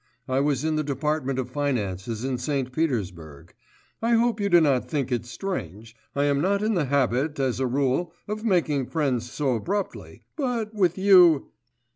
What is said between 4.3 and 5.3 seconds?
you do not think it